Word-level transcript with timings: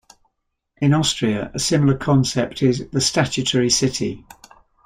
In 0.77 0.95
Austria, 0.95 1.51
a 1.53 1.59
similar 1.59 1.95
concept 1.95 2.63
is 2.63 2.87
the 2.89 2.99
"statutory 3.01 3.69
city". 3.69 4.25